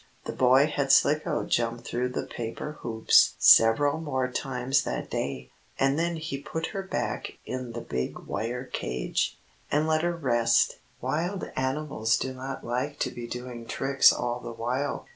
[0.25, 5.99] The boy had Slicko jump through the paper hoops several more times that day, and
[5.99, 9.37] then he put her back in the big wire cage,
[9.69, 10.79] and let her rest.
[11.01, 15.05] Wild animals do not like to be doing tricks all the while.